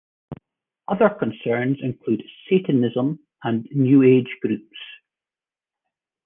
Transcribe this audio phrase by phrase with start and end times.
[0.87, 4.75] Other concerns included Satanism and New Age groups.